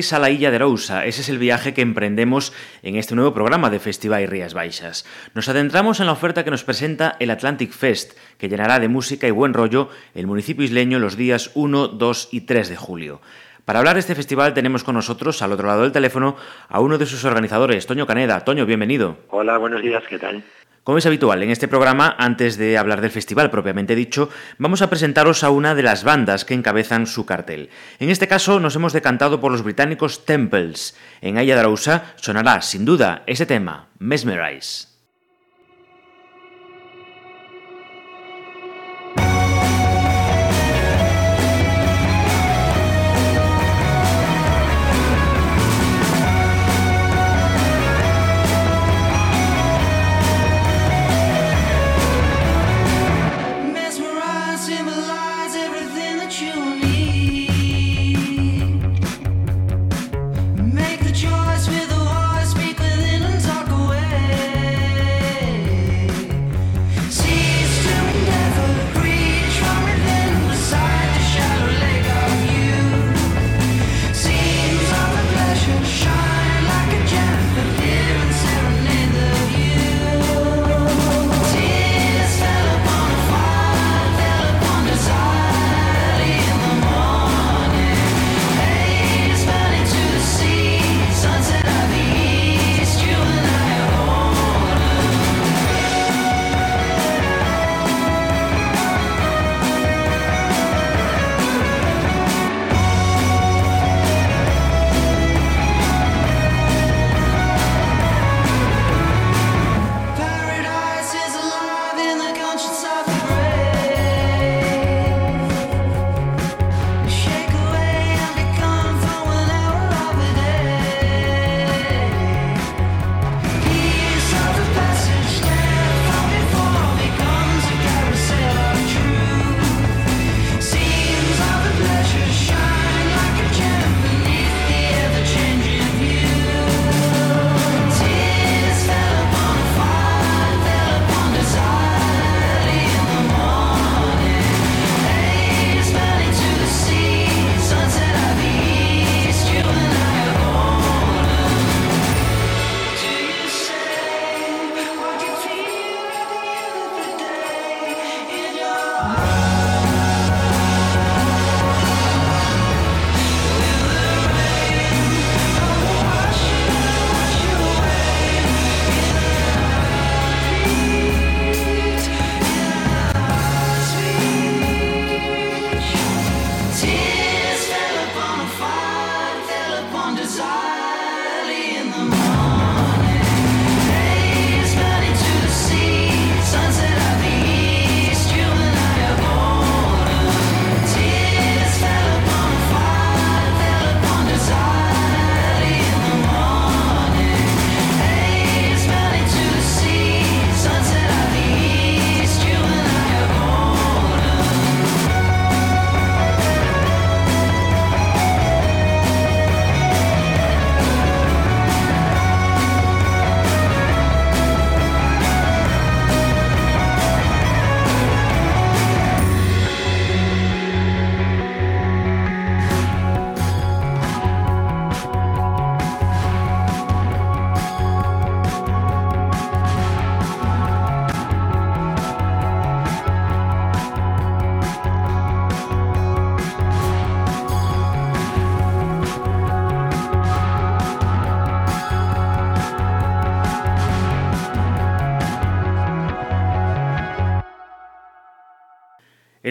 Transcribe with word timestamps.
A 0.00 0.18
la 0.18 0.30
Illa 0.30 0.50
de 0.50 0.58
Rousa, 0.58 1.04
ese 1.04 1.20
es 1.20 1.28
el 1.28 1.36
viaje 1.36 1.74
que 1.74 1.82
emprendemos 1.82 2.54
en 2.82 2.96
este 2.96 3.14
nuevo 3.14 3.34
programa 3.34 3.68
de 3.68 3.78
Festival 3.78 4.22
y 4.22 4.26
Rías 4.26 4.54
Baixas. 4.54 5.04
Nos 5.34 5.46
adentramos 5.50 6.00
en 6.00 6.06
la 6.06 6.12
oferta 6.12 6.42
que 6.42 6.50
nos 6.50 6.64
presenta 6.64 7.16
el 7.20 7.30
Atlantic 7.30 7.70
Fest, 7.70 8.16
que 8.38 8.48
llenará 8.48 8.80
de 8.80 8.88
música 8.88 9.28
y 9.28 9.30
buen 9.30 9.52
rollo 9.52 9.90
el 10.14 10.26
municipio 10.26 10.64
isleño 10.64 10.98
los 10.98 11.18
días 11.18 11.50
1, 11.52 11.88
2 11.88 12.28
y 12.32 12.40
3 12.40 12.70
de 12.70 12.76
julio. 12.76 13.20
Para 13.66 13.80
hablar 13.80 13.94
de 13.94 14.00
este 14.00 14.14
festival 14.14 14.54
tenemos 14.54 14.84
con 14.84 14.94
nosotros, 14.94 15.42
al 15.42 15.52
otro 15.52 15.66
lado 15.66 15.82
del 15.82 15.92
teléfono, 15.92 16.34
a 16.70 16.80
uno 16.80 16.96
de 16.96 17.04
sus 17.04 17.26
organizadores, 17.26 17.86
Toño 17.86 18.06
Caneda. 18.06 18.40
Toño, 18.40 18.64
bienvenido. 18.64 19.18
Hola, 19.28 19.58
buenos 19.58 19.82
días, 19.82 20.02
¿qué 20.08 20.18
tal? 20.18 20.42
Como 20.82 20.96
es 20.96 21.06
habitual 21.06 21.42
en 21.42 21.50
este 21.50 21.68
programa, 21.68 22.16
antes 22.18 22.56
de 22.56 22.78
hablar 22.78 23.00
del 23.00 23.10
festival 23.10 23.50
propiamente 23.50 23.94
dicho, 23.94 24.30
vamos 24.56 24.80
a 24.80 24.88
presentaros 24.88 25.44
a 25.44 25.50
una 25.50 25.74
de 25.74 25.82
las 25.82 26.04
bandas 26.04 26.44
que 26.44 26.54
encabezan 26.54 27.06
su 27.06 27.26
cartel. 27.26 27.68
En 27.98 28.08
este 28.08 28.28
caso 28.28 28.60
nos 28.60 28.76
hemos 28.76 28.94
decantado 28.94 29.40
por 29.40 29.52
los 29.52 29.62
británicos 29.62 30.24
Temples. 30.24 30.96
En 31.20 31.36
Aya 31.36 31.54
de 31.54 31.60
Arousa 31.60 32.14
sonará 32.16 32.62
sin 32.62 32.84
duda 32.84 33.22
ese 33.26 33.44
tema, 33.44 33.88
Mesmerize. 33.98 34.89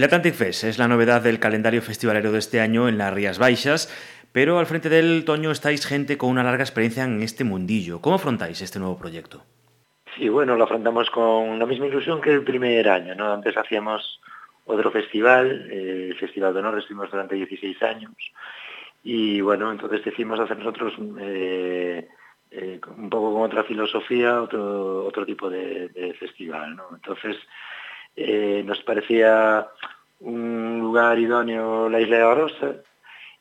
Atlantic 0.09 0.33
Fest 0.33 0.63
es 0.63 0.79
la 0.79 0.87
novedad 0.87 1.21
del 1.21 1.37
calendario 1.37 1.83
festivalero 1.83 2.31
de 2.31 2.39
este 2.39 2.59
año 2.59 2.89
en 2.89 2.97
las 2.97 3.13
Rías 3.13 3.37
Baixas, 3.37 3.93
pero 4.31 4.57
al 4.57 4.65
frente 4.65 4.89
del 4.89 5.23
Toño 5.23 5.51
estáis 5.51 5.85
gente 5.85 6.17
con 6.17 6.31
una 6.31 6.41
larga 6.41 6.63
experiencia 6.63 7.03
en 7.03 7.21
este 7.21 7.43
mundillo. 7.43 8.01
¿Cómo 8.01 8.15
afrontáis 8.15 8.59
este 8.63 8.79
nuevo 8.79 8.97
proyecto? 8.97 9.43
Sí, 10.17 10.27
bueno, 10.27 10.55
lo 10.55 10.63
afrontamos 10.63 11.11
con 11.11 11.59
la 11.59 11.67
misma 11.67 11.85
ilusión 11.85 12.21
que 12.21 12.31
el 12.31 12.43
primer 12.43 12.89
año. 12.89 13.13
Antes 13.23 13.55
hacíamos 13.55 14.19
otro 14.65 14.89
festival, 14.89 15.69
el 15.71 16.17
Festival 16.17 16.55
de 16.55 16.59
Honor, 16.61 16.79
estuvimos 16.79 17.11
durante 17.11 17.35
16 17.35 17.83
años, 17.83 18.13
y 19.03 19.41
bueno, 19.41 19.71
entonces 19.71 20.03
decidimos 20.03 20.39
hacer 20.39 20.57
nosotros 20.57 20.91
eh, 21.19 22.07
eh, 22.49 22.81
un 22.97 23.11
poco 23.11 23.31
con 23.31 23.43
otra 23.43 23.63
filosofía, 23.63 24.41
otro, 24.41 25.23
tipo 25.27 25.51
de, 25.51 26.15
festival. 26.19 26.81
Entonces 26.95 27.37
eh, 28.15 28.63
nos 28.65 28.81
parecía 28.81 29.67
un 30.19 30.79
lugar 30.79 31.17
idóneo 31.19 31.89
la 31.89 32.01
Isla 32.01 32.17
de 32.17 32.23
Orosa, 32.23 32.75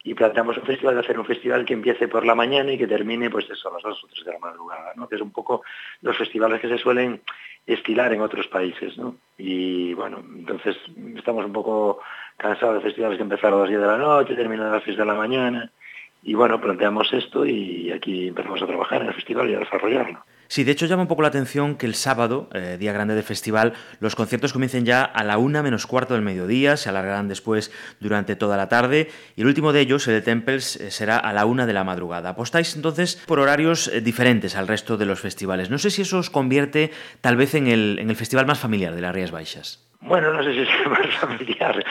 y 0.05 0.15
planteamos 0.15 0.57
un 0.57 0.65
festival 0.65 0.95
de 0.95 1.01
hacer 1.01 1.19
un 1.19 1.27
festival 1.27 1.65
que 1.65 1.75
empiece 1.75 2.09
por 2.09 2.25
la 2.25 2.35
mañana 2.35 2.73
y 2.73 2.79
que 2.79 2.87
termine 2.87 3.31
pues 3.31 3.49
eso 3.51 3.69
a 3.69 3.75
las 3.75 3.83
dos 3.83 4.05
o 4.05 4.07
tres 4.07 4.25
de 4.25 4.33
la 4.33 4.39
madrugada, 4.39 4.93
¿no? 4.97 5.09
que 5.09 5.17
es 5.17 5.21
un 5.21 5.33
poco 5.33 5.63
los 6.01 6.17
festivales 6.17 6.61
que 6.61 6.69
se 6.69 6.79
suelen 6.79 7.21
estilar 7.67 8.13
en 8.13 8.23
otros 8.23 8.47
países. 8.47 8.97
¿no? 8.97 9.17
Y 9.37 9.93
bueno, 9.95 10.25
entonces 10.35 10.77
estamos 11.17 11.45
un 11.45 11.53
poco 11.53 12.01
cansados 12.37 12.77
de 12.77 12.81
festivales 12.89 13.19
que 13.19 13.25
empezaron 13.25 13.59
a 13.59 13.63
las 13.63 13.69
10 13.69 13.81
de 13.81 13.87
la 13.87 13.99
noche, 13.99 14.35
terminan 14.35 14.69
a 14.69 14.77
las 14.77 14.85
6 14.85 14.97
de 14.97 15.05
la 15.05 15.15
mañana. 15.15 15.71
Y 16.23 16.35
bueno, 16.35 16.61
planteamos 16.61 17.13
esto 17.13 17.45
y 17.45 17.91
aquí 17.93 18.29
empezamos 18.29 18.63
a 18.63 18.67
trabajar 18.67 19.03
en 19.03 19.09
el 19.09 19.15
festival 19.15 19.51
y 19.51 19.55
a 19.55 19.61
desarrollarlo. 19.61 20.25
Sí, 20.49 20.65
de 20.65 20.73
hecho 20.73 20.87
llama 20.87 21.03
un 21.03 21.09
poco 21.09 21.21
la 21.21 21.29
atención 21.29 21.77
que 21.77 21.85
el 21.85 21.95
sábado, 21.95 22.49
eh, 22.55 22.79
día 22.81 22.95
grande 22.95 23.15
del 23.15 23.23
festival, 23.23 23.75
los 24.01 24.17
conciertos 24.17 24.55
comiencen 24.55 24.87
ya 24.87 25.05
a 25.05 25.23
la 25.23 25.37
una 25.37 25.63
menos 25.63 25.87
cuarto 25.87 26.15
del 26.15 26.23
mediodía, 26.23 26.79
se 26.79 26.89
alargarán 26.89 27.29
después 27.29 27.71
durante 28.01 28.35
toda 28.35 28.57
la 28.57 28.67
tarde 28.71 29.11
y 29.37 29.43
el 29.43 29.47
último 29.47 29.75
de 29.75 29.81
ellos, 29.81 30.09
el 30.09 30.15
de 30.15 30.23
Temples, 30.23 30.77
eh, 30.77 30.91
será 30.91 31.19
a 31.19 31.35
la 31.35 31.45
una 31.45 31.67
de 31.67 31.75
la 31.75 31.85
madrugada. 31.85 32.31
Apostáis 32.31 32.75
entonces 32.77 33.17
por 33.27 33.41
horarios 33.41 33.89
eh, 33.89 34.01
diferentes 34.01 34.57
al 34.57 34.69
resto 34.69 34.97
de 34.97 35.05
los 35.05 35.21
festivales. 35.21 35.69
No 35.69 35.77
sé 35.77 35.91
si 35.91 36.01
eso 36.01 36.19
os 36.19 36.31
convierte 36.31 36.93
tal 37.21 37.37
vez 37.37 37.55
en 37.55 37.67
el, 37.67 37.99
en 37.99 38.09
el 38.09 38.17
festival 38.17 38.47
más 38.47 38.59
familiar 38.59 38.95
de 38.95 39.03
las 39.03 39.15
Rías 39.15 39.31
Baixas. 39.31 39.87
Bueno, 40.01 40.33
no 40.33 40.43
sé 40.43 40.55
si 40.55 40.61
es 40.61 40.69
el 40.83 40.91
más 40.91 41.15
familiar, 41.17 41.85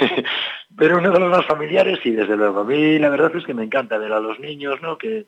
pero 0.76 0.98
uno 0.98 1.12
de 1.12 1.20
los 1.20 1.30
más 1.30 1.46
familiares 1.46 1.98
y 2.04 2.10
desde 2.10 2.36
luego. 2.36 2.60
A 2.60 2.64
mí 2.64 2.98
la 2.98 3.08
verdad 3.08 3.34
es 3.34 3.44
que 3.44 3.54
me 3.54 3.64
encanta 3.64 3.96
ver 3.96 4.12
a 4.12 4.20
los 4.20 4.38
niños, 4.38 4.82
¿no? 4.82 4.98
Que 4.98 5.24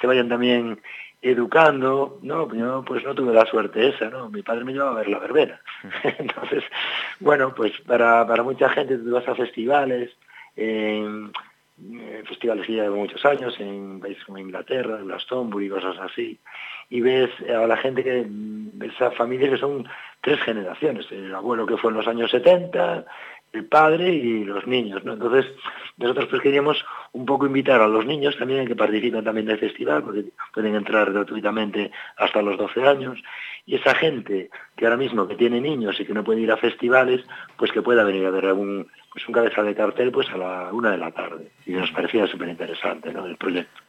se 0.00 0.06
vayan 0.06 0.28
también 0.28 0.80
educando, 1.22 2.18
no, 2.22 2.52
yo 2.52 2.84
pues 2.84 3.04
no 3.04 3.14
tuve 3.14 3.32
la 3.32 3.46
suerte 3.46 3.88
esa, 3.88 4.10
¿no? 4.10 4.28
Mi 4.28 4.42
padre 4.42 4.64
me 4.64 4.72
llevaba 4.72 4.90
a 4.92 4.96
ver 4.96 5.08
la 5.08 5.20
verbena. 5.20 5.60
Entonces, 6.18 6.64
bueno, 7.20 7.54
pues 7.54 7.72
para, 7.86 8.26
para 8.26 8.42
mucha 8.42 8.68
gente 8.70 8.98
tú 8.98 9.12
vas 9.12 9.28
a 9.28 9.36
festivales, 9.36 10.10
en 10.56 11.32
festivales 12.26 12.66
que 12.66 12.72
llevan 12.72 12.98
muchos 12.98 13.24
años, 13.24 13.54
en 13.58 14.00
países 14.00 14.24
como 14.24 14.38
Inglaterra, 14.38 14.98
Glastonbury, 14.98 15.68
cosas 15.68 15.96
así, 15.98 16.38
y 16.90 17.00
ves 17.00 17.30
a 17.48 17.66
la 17.66 17.76
gente 17.76 18.04
que, 18.04 18.26
esa 18.86 19.10
familia 19.12 19.50
que 19.50 19.56
son 19.56 19.88
tres 20.20 20.40
generaciones, 20.40 21.10
el 21.10 21.34
abuelo 21.34 21.66
que 21.66 21.76
fue 21.76 21.90
en 21.90 21.96
los 21.96 22.06
años 22.06 22.30
70, 22.30 23.04
el 23.52 23.66
padre 23.66 24.12
y 24.12 24.44
los 24.44 24.66
niños, 24.66 25.04
¿no? 25.04 25.12
Entonces, 25.14 25.46
nosotros 25.98 26.26
pues 26.30 26.42
queríamos 26.42 26.84
un 27.12 27.26
poco 27.26 27.46
invitar 27.46 27.80
a 27.80 27.88
los 27.88 28.06
niños 28.06 28.36
también 28.38 28.66
que 28.66 28.74
participen 28.74 29.24
también 29.24 29.46
del 29.46 29.58
festival, 29.58 30.02
porque 30.02 30.24
pueden 30.54 30.74
entrar 30.74 31.12
gratuitamente 31.12 31.90
hasta 32.16 32.42
los 32.42 32.56
12 32.56 32.84
años, 32.86 33.22
y 33.66 33.76
esa 33.76 33.94
gente 33.94 34.50
que 34.76 34.84
ahora 34.86 34.96
mismo 34.96 35.28
que 35.28 35.36
tiene 35.36 35.60
niños 35.60 35.98
y 36.00 36.04
que 36.04 36.14
no 36.14 36.24
puede 36.24 36.40
ir 36.40 36.50
a 36.50 36.56
festivales, 36.56 37.24
pues 37.56 37.70
que 37.72 37.82
pueda 37.82 38.04
venir 38.04 38.26
a 38.26 38.30
ver 38.30 38.46
algún, 38.46 38.88
pues 39.12 39.26
un 39.28 39.34
cabeza 39.34 39.62
de 39.62 39.74
cartel 39.74 40.10
pues 40.10 40.28
a 40.30 40.38
la 40.38 40.72
una 40.72 40.90
de 40.90 40.98
la 40.98 41.12
tarde. 41.12 41.52
Y 41.66 41.72
nos 41.72 41.90
parecía 41.92 42.26
súper 42.26 42.48
interesante, 42.48 43.12
¿no? 43.12 43.26
El 43.26 43.36
proyecto 43.36 43.80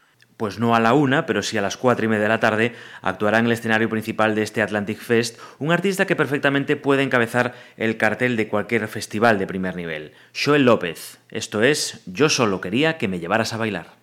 pues 0.43 0.59
no 0.59 0.75
a 0.75 0.81
la 0.81 0.93
una, 0.93 1.25
pero 1.25 1.41
sí 1.41 1.57
a 1.57 1.61
las 1.61 1.77
cuatro 1.77 2.03
y 2.03 2.09
media 2.09 2.23
de 2.23 2.27
la 2.27 2.41
tarde, 2.41 2.73
actuará 3.01 3.39
en 3.39 3.45
el 3.45 3.53
escenario 3.53 3.87
principal 3.87 4.35
de 4.35 4.43
este 4.43 4.61
Atlantic 4.61 4.99
Fest 4.99 5.39
un 5.57 5.71
artista 5.71 6.05
que 6.05 6.17
perfectamente 6.17 6.75
puede 6.75 7.01
encabezar 7.01 7.53
el 7.77 7.95
cartel 7.95 8.35
de 8.35 8.49
cualquier 8.49 8.89
festival 8.89 9.39
de 9.39 9.47
primer 9.47 9.77
nivel, 9.77 10.11
Joel 10.35 10.65
López. 10.65 11.19
Esto 11.29 11.63
es 11.63 12.01
Yo 12.07 12.27
solo 12.27 12.59
quería 12.59 12.97
que 12.97 13.07
me 13.07 13.21
llevaras 13.21 13.53
a 13.53 13.57
bailar. 13.57 14.02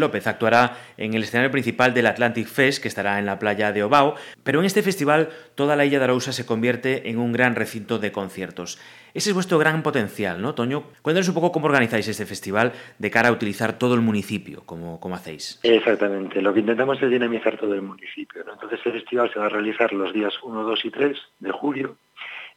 López 0.00 0.26
actuará 0.26 0.76
en 0.96 1.14
el 1.14 1.22
escenario 1.22 1.50
principal 1.50 1.94
del 1.94 2.06
Atlantic 2.06 2.46
Fest, 2.46 2.82
que 2.82 2.88
estará 2.88 3.18
en 3.18 3.26
la 3.26 3.38
playa 3.38 3.72
de 3.72 3.82
Obao, 3.82 4.14
pero 4.42 4.60
en 4.60 4.66
este 4.66 4.82
festival 4.82 5.30
toda 5.54 5.76
la 5.76 5.84
Illa 5.84 5.98
de 5.98 6.04
Arousa 6.04 6.32
se 6.32 6.46
convierte 6.46 7.10
en 7.10 7.18
un 7.18 7.32
gran 7.32 7.54
recinto 7.54 7.98
de 7.98 8.12
conciertos. 8.12 8.78
Ese 9.14 9.30
es 9.30 9.34
vuestro 9.34 9.58
gran 9.58 9.82
potencial, 9.82 10.40
¿no, 10.40 10.54
Toño? 10.54 10.84
Cuéntanos 11.02 11.28
un 11.28 11.34
poco 11.34 11.52
cómo 11.52 11.66
organizáis 11.66 12.08
este 12.08 12.24
festival 12.24 12.72
de 12.98 13.10
cara 13.10 13.28
a 13.28 13.32
utilizar 13.32 13.78
todo 13.78 13.94
el 13.94 14.00
municipio, 14.00 14.62
como, 14.64 14.98
hacéis. 15.14 15.60
Exactamente, 15.62 16.40
lo 16.40 16.54
que 16.54 16.60
intentamos 16.60 17.02
es 17.02 17.10
dinamizar 17.10 17.58
todo 17.58 17.74
el 17.74 17.82
municipio. 17.82 18.42
Entonces 18.50 18.80
el 18.84 18.92
festival 18.92 19.30
se 19.32 19.38
va 19.38 19.46
a 19.46 19.50
realizar 19.50 19.92
los 19.92 20.12
días 20.12 20.32
1, 20.42 20.62
2 20.62 20.84
y 20.84 20.90
3 20.90 21.18
de 21.40 21.50
julio 21.50 21.96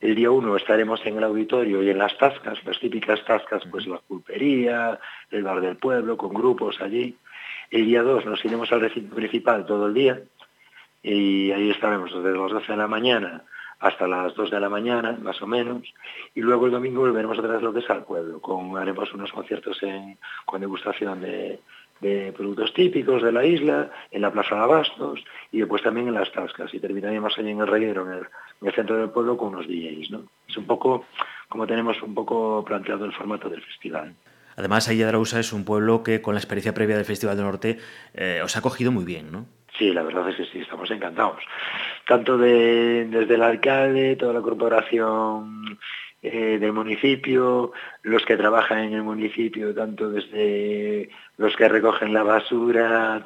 el 0.01 0.15
día 0.15 0.29
1 0.29 0.55
estaremos 0.57 1.05
en 1.05 1.17
el 1.17 1.23
auditorio 1.23 1.81
y 1.81 1.89
en 1.89 1.97
las 1.97 2.17
tascas, 2.17 2.63
las 2.65 2.79
típicas 2.79 3.23
tascas, 3.25 3.63
pues 3.71 3.87
la 3.87 3.97
pulpería, 3.97 4.99
el 5.31 5.43
bar 5.43 5.61
del 5.61 5.77
pueblo, 5.77 6.17
con 6.17 6.33
grupos 6.33 6.79
allí. 6.81 7.15
El 7.71 7.85
día 7.85 8.03
2 8.03 8.25
nos 8.25 8.43
iremos 8.45 8.71
al 8.71 8.81
recinto 8.81 9.15
principal 9.15 9.65
todo 9.65 9.87
el 9.87 9.93
día 9.93 10.21
y 11.03 11.51
ahí 11.51 11.69
estaremos 11.69 12.13
desde 12.13 12.37
las 12.37 12.51
12 12.51 12.71
de 12.71 12.77
la 12.77 12.87
mañana 12.87 13.43
hasta 13.79 14.07
las 14.07 14.33
2 14.35 14.51
de 14.51 14.59
la 14.59 14.69
mañana, 14.69 15.17
más 15.21 15.41
o 15.41 15.47
menos, 15.47 15.83
y 16.33 16.41
luego 16.41 16.65
el 16.65 16.71
domingo 16.71 17.01
volveremos 17.01 17.37
otra 17.37 17.53
vez 17.53 17.61
lo 17.61 17.73
que 17.73 17.79
es 17.79 17.89
al 17.89 18.03
pueblo, 18.03 18.39
con, 18.39 18.77
haremos 18.77 19.13
unos 19.13 19.31
conciertos 19.31 19.79
con 20.45 20.61
degustación 20.61 21.21
de, 21.21 21.59
productos 22.35 22.73
típicos 22.73 23.21
de 23.21 23.31
la 23.31 23.45
isla, 23.45 23.89
en 24.11 24.21
la 24.21 24.31
Plaza 24.31 24.55
de 24.55 24.61
Abastos 24.61 25.23
y 25.51 25.59
después 25.59 25.81
también 25.81 26.07
en 26.07 26.13
las 26.13 26.31
Tascas, 26.31 26.73
y 26.73 26.79
terminaremos 26.79 27.37
ahí 27.37 27.49
en 27.49 27.59
el 27.59 27.67
reguero, 27.67 28.05
en 28.11 28.27
el, 28.67 28.73
centro 28.73 28.97
del 28.97 29.09
pueblo, 29.09 29.37
con 29.37 29.49
unos 29.49 29.67
DJs. 29.67 30.11
¿no? 30.11 30.23
Es 30.47 30.57
un 30.57 30.65
poco 30.65 31.05
como 31.49 31.67
tenemos 31.67 32.01
un 32.01 32.13
poco 32.13 32.63
planteado 32.65 33.05
el 33.05 33.13
formato 33.13 33.49
del 33.49 33.61
festival. 33.61 34.13
Además, 34.55 34.87
Ayadrausa 34.87 35.39
es 35.39 35.53
un 35.53 35.65
pueblo 35.65 36.03
que 36.03 36.21
con 36.21 36.35
la 36.35 36.39
experiencia 36.39 36.73
previa 36.73 36.95
del 36.95 37.05
Festival 37.05 37.35
del 37.35 37.45
Norte 37.45 37.77
eh, 38.13 38.41
os 38.43 38.55
ha 38.57 38.61
cogido 38.61 38.91
muy 38.91 39.03
bien, 39.03 39.31
¿no? 39.31 39.45
Sí, 39.77 39.91
la 39.91 40.03
verdad 40.03 40.29
es 40.29 40.37
que 40.37 40.45
sí, 40.45 40.59
estamos 40.59 40.89
encantados. 40.89 41.41
Tanto 42.07 42.37
de, 42.37 43.05
desde 43.09 43.35
el 43.35 43.43
alcalde, 43.43 44.15
toda 44.15 44.33
la 44.33 44.41
corporación 44.41 45.77
eh, 46.27 46.57
del 46.59 46.73
municipio, 46.73 47.71
los 48.01 48.25
que 48.25 48.35
trabajan 48.35 48.79
en 48.79 48.93
el 48.93 49.03
municipio, 49.03 49.75
tanto 49.75 50.09
desde 50.09 51.07
los 51.37 51.55
que 51.55 51.69
recogen 51.69 52.13
la 52.13 52.23
basura, 52.23 53.23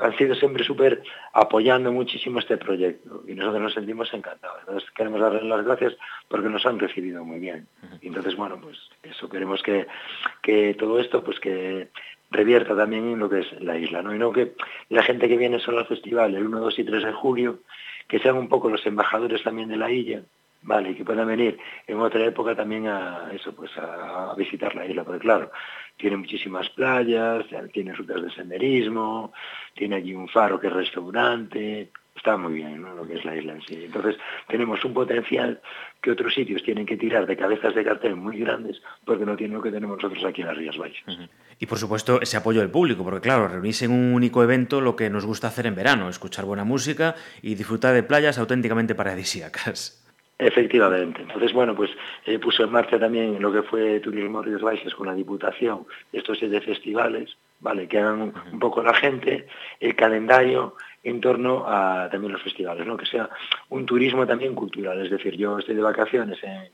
han 0.00 0.16
sido 0.16 0.34
siempre 0.34 0.64
súper 0.64 1.04
apoyando 1.34 1.92
muchísimo 1.92 2.40
este 2.40 2.56
proyecto 2.56 3.22
y 3.28 3.34
nosotros 3.34 3.62
nos 3.62 3.74
sentimos 3.74 4.12
encantados. 4.12 4.58
Entonces 4.60 4.90
queremos 4.90 5.20
darles 5.20 5.44
las 5.44 5.64
gracias 5.64 5.96
porque 6.26 6.48
nos 6.48 6.66
han 6.66 6.80
recibido 6.80 7.24
muy 7.24 7.38
bien. 7.38 7.68
Y 8.00 8.08
entonces, 8.08 8.34
bueno, 8.34 8.58
pues 8.60 8.76
eso, 9.04 9.28
queremos 9.28 9.62
que, 9.62 9.86
que 10.42 10.74
todo 10.74 10.98
esto, 10.98 11.22
pues 11.22 11.38
que 11.38 11.90
revierta 12.32 12.74
también 12.74 13.06
en 13.06 13.20
lo 13.20 13.30
que 13.30 13.40
es 13.40 13.60
la 13.60 13.78
isla, 13.78 14.02
¿no? 14.02 14.12
Y 14.12 14.18
no 14.18 14.32
que 14.32 14.54
la 14.88 15.04
gente 15.04 15.28
que 15.28 15.36
viene 15.36 15.60
solo 15.60 15.78
al 15.78 15.86
festival 15.86 16.34
el 16.34 16.46
1, 16.46 16.58
2 16.58 16.78
y 16.80 16.84
3 16.84 17.04
de 17.04 17.12
julio, 17.12 17.60
que 18.08 18.18
sean 18.18 18.36
un 18.36 18.48
poco 18.48 18.68
los 18.68 18.84
embajadores 18.84 19.44
también 19.44 19.68
de 19.68 19.76
la 19.76 19.92
isla, 19.92 20.22
vale, 20.62 20.90
y 20.90 20.94
que 20.94 21.04
puedan 21.04 21.26
venir 21.26 21.58
en 21.86 21.98
otra 22.00 22.24
época 22.24 22.54
también 22.54 22.86
a 22.86 23.30
eso, 23.32 23.54
pues 23.54 23.70
a, 23.76 24.34
visitar 24.36 24.74
la 24.74 24.86
isla, 24.86 25.04
porque 25.04 25.20
claro, 25.20 25.50
tiene 25.96 26.16
muchísimas 26.16 26.68
playas, 26.70 27.44
tiene 27.72 27.92
rutas 27.92 28.22
de 28.22 28.30
senderismo, 28.30 29.32
tiene 29.74 29.96
allí 29.96 30.14
un 30.14 30.28
faro 30.28 30.58
que 30.58 30.68
es 30.68 30.72
restaurante, 30.72 31.90
está 32.16 32.36
muy 32.36 32.54
bien 32.54 32.82
¿no? 32.82 32.94
lo 32.94 33.06
que 33.06 33.14
es 33.14 33.24
la 33.24 33.36
isla 33.36 33.54
en 33.54 33.62
sí. 33.62 33.84
Entonces 33.84 34.16
tenemos 34.48 34.84
un 34.84 34.94
potencial 34.94 35.60
que 36.00 36.10
otros 36.10 36.34
sitios 36.34 36.62
tienen 36.62 36.86
que 36.86 36.96
tirar 36.96 37.26
de 37.26 37.36
cabezas 37.36 37.74
de 37.74 37.84
cartel 37.84 38.16
muy 38.16 38.38
grandes 38.38 38.80
porque 39.04 39.24
no 39.24 39.36
tienen 39.36 39.56
lo 39.56 39.62
que 39.62 39.70
tenemos 39.70 39.96
nosotros 39.96 40.24
aquí 40.24 40.42
en 40.42 40.48
las 40.48 40.56
Rías 40.56 40.76
Baixas. 40.76 41.18
Y 41.58 41.66
por 41.66 41.78
supuesto 41.78 42.20
ese 42.20 42.36
apoyo 42.36 42.60
del 42.60 42.70
público, 42.70 43.04
porque 43.04 43.20
claro, 43.20 43.48
reunirse 43.48 43.84
en 43.86 43.92
un 43.92 44.14
único 44.14 44.42
evento 44.42 44.80
lo 44.80 44.96
que 44.96 45.10
nos 45.10 45.24
gusta 45.24 45.48
hacer 45.48 45.66
en 45.66 45.74
verano, 45.74 46.08
escuchar 46.08 46.44
buena 46.44 46.64
música 46.64 47.14
y 47.40 47.54
disfrutar 47.54 47.94
de 47.94 48.02
playas 48.02 48.38
auténticamente 48.38 48.94
paradisíacas. 48.94 50.01
Efectivamente. 50.42 51.22
Entonces, 51.22 51.52
bueno, 51.52 51.76
pues 51.76 51.90
eh, 52.26 52.36
puso 52.40 52.64
en 52.64 52.72
marcha 52.72 52.98
también 52.98 53.40
lo 53.40 53.52
que 53.52 53.62
fue 53.62 54.00
Turismo 54.00 54.42
Ríos 54.42 54.60
Baixas 54.60 54.92
con 54.92 55.06
la 55.06 55.14
Diputación, 55.14 55.86
estos 56.12 56.38
siete 56.38 56.60
festivales, 56.60 57.36
¿vale? 57.60 57.86
Que 57.86 57.98
hagan 57.98 58.34
un 58.52 58.58
poco 58.58 58.82
la 58.82 58.92
gente, 58.92 59.46
el 59.78 59.94
calendario 59.94 60.74
en 61.04 61.20
torno 61.20 61.64
a 61.68 62.08
también 62.10 62.32
los 62.32 62.42
festivales, 62.42 62.84
¿no? 62.84 62.96
Que 62.96 63.06
sea 63.06 63.30
un 63.68 63.86
turismo 63.86 64.26
también 64.26 64.56
cultural. 64.56 65.00
Es 65.04 65.12
decir, 65.12 65.36
yo 65.36 65.60
estoy 65.60 65.76
de 65.76 65.82
vacaciones 65.82 66.42
en, 66.42 66.70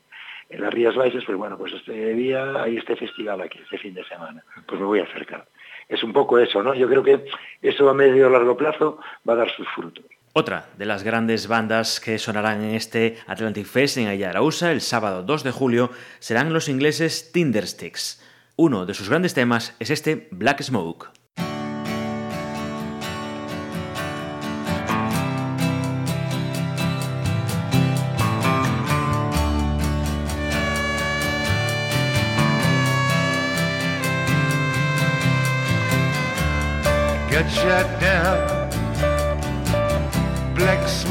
las 0.59 0.73
Rías 0.73 0.97
Baixas, 0.97 1.25
pues 1.27 1.37
bueno, 1.37 1.59
pues 1.59 1.75
este 1.75 2.15
día 2.15 2.63
hay 2.63 2.79
este 2.79 2.97
festival 2.97 3.43
aquí, 3.43 3.59
este 3.59 3.77
fin 3.77 3.93
de 3.93 4.05
semana. 4.05 4.43
Pues 4.67 4.81
me 4.81 4.87
voy 4.87 5.01
a 5.01 5.05
acercar. 5.05 5.47
Es 5.87 6.03
un 6.03 6.15
poco 6.15 6.39
eso, 6.39 6.63
¿no? 6.63 6.73
Yo 6.73 6.89
creo 6.89 7.03
que 7.03 7.27
eso 7.61 7.91
a 7.91 7.93
medio 7.93 8.29
o 8.29 8.31
largo 8.31 8.57
plazo 8.57 8.99
va 9.29 9.35
a 9.35 9.37
dar 9.37 9.51
sus 9.51 9.69
frutos. 9.69 10.07
Otra 10.39 10.69
de 10.79 10.87
las 10.87 11.03
grandes 11.03 11.49
bandas 11.49 11.99
que 11.99 12.17
sonarán 12.17 12.63
en 12.63 12.77
este 12.77 13.19
Atlantic 13.27 13.67
Fest 13.67 13.97
en 13.97 14.07
Ayarausa 14.07 14.71
el 14.71 14.81
sábado 14.81 15.25
2 15.25 15.43
de 15.43 15.51
julio 15.51 15.91
serán 16.21 16.53
los 16.53 16.69
ingleses 16.69 17.33
Tindersticks. 17.33 18.23
Uno 18.55 18.87
de 18.87 18.95
sus 18.95 19.09
grandes 19.09 19.35
temas 19.35 19.75
es 19.81 19.91
este 19.91 20.29
Black 20.31 20.63
Smoke. 20.63 21.09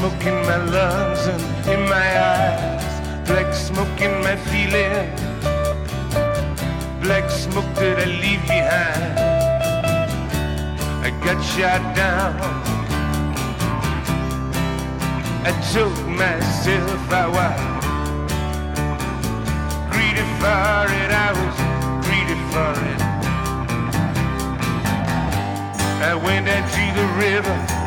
Smoke 0.08 0.26
in 0.26 0.46
my 0.46 0.56
lungs 0.56 1.26
and 1.26 1.42
in 1.68 1.88
my 1.88 2.08
eyes. 2.18 3.28
Black 3.28 3.52
smoke 3.54 4.00
in 4.00 4.22
my 4.22 4.36
feelings. 4.36 5.20
Black 7.02 7.30
smoke 7.30 7.70
that 7.74 7.98
I 7.98 8.06
leave 8.22 8.42
behind. 8.42 9.18
I 11.04 11.10
got 11.24 11.42
shot 11.42 11.82
down. 11.94 12.36
I 15.44 15.52
told 15.72 15.98
myself 16.08 17.12
was 17.12 17.56
greedy 19.92 20.24
for 20.40 20.84
it. 21.00 21.10
I 21.26 21.30
was 21.38 21.56
greedy 22.04 22.38
for 22.52 22.74
it. 22.92 23.00
I 26.00 26.14
went 26.14 26.46
down 26.46 26.64
to 26.76 26.84
the 26.98 27.06
river 27.26 27.77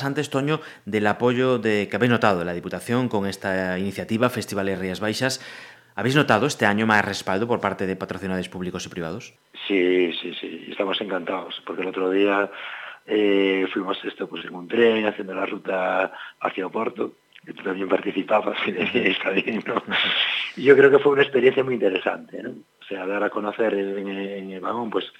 Hablabas 0.00 0.04
antes, 0.04 0.30
Toño, 0.30 0.60
del 0.86 1.06
apoyo 1.06 1.58
de, 1.58 1.88
que 1.88 1.96
habéis 1.96 2.10
notado 2.10 2.38
de 2.38 2.44
la 2.44 2.54
Diputación 2.54 3.08
con 3.08 3.26
esta 3.26 3.78
iniciativa 3.78 4.30
Festivales 4.30 4.78
Rías 4.78 5.00
Baixas. 5.00 5.40
¿Habéis 5.94 6.16
notado 6.16 6.46
este 6.46 6.64
año 6.64 6.86
más 6.86 7.04
respaldo 7.04 7.46
por 7.46 7.60
parte 7.60 7.86
de 7.86 7.96
patrocinadores 7.96 8.48
públicos 8.48 8.86
y 8.86 8.88
privados? 8.88 9.34
Sí, 9.66 10.12
sí, 10.14 10.32
sí, 10.40 10.68
estamos 10.70 10.98
encantados, 11.00 11.60
porque 11.66 11.82
el 11.82 11.88
otro 11.88 12.10
día 12.10 12.50
eh, 13.06 13.66
fuimos 13.72 14.02
esto 14.04 14.26
pues 14.26 14.44
en 14.46 14.54
un 14.54 14.68
tren 14.68 15.06
haciendo 15.06 15.34
la 15.34 15.44
ruta 15.44 16.12
hacia 16.40 16.66
Oporto, 16.66 17.12
que 17.44 17.52
tú 17.52 17.62
también 17.62 17.88
participabas, 17.88 18.58
está 18.66 19.30
bien, 19.30 19.62
¿no? 19.66 19.82
Y 20.56 20.62
yo 20.62 20.76
creo 20.76 20.90
que 20.90 20.98
fue 20.98 21.12
una 21.12 21.22
experiencia 21.22 21.62
muy 21.62 21.74
interesante, 21.74 22.42
¿no? 22.42 22.50
O 22.50 22.84
sea, 22.88 23.06
dar 23.06 23.22
a 23.22 23.30
conocer 23.30 23.74
en, 23.74 24.08
en 24.08 24.50
el 24.50 24.60
vagón, 24.60 24.88
pues 24.88 25.12